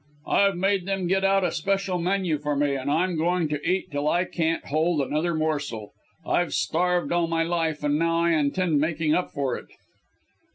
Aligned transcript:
I've 0.25 0.55
made 0.57 0.87
them 0.87 1.05
get 1.05 1.23
out 1.23 1.43
a 1.43 1.51
special 1.51 1.99
menu 1.99 2.39
for 2.39 2.55
me, 2.55 2.73
and 2.73 2.89
I'm 2.89 3.15
going 3.15 3.47
to 3.49 3.61
eat 3.63 3.91
till 3.91 4.07
I 4.09 4.23
can't 4.25 4.65
hold 4.65 4.99
another 4.99 5.35
morsel. 5.35 5.93
I've 6.25 6.55
starved 6.55 7.11
all 7.11 7.27
my 7.27 7.43
life 7.43 7.83
and 7.83 7.99
now 7.99 8.15
I 8.21 8.31
intend 8.31 8.79
making 8.79 9.13
up 9.13 9.29
for 9.31 9.55
it." 9.55 9.67